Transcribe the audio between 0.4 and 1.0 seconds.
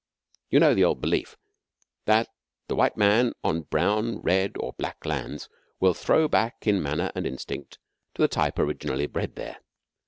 You know the old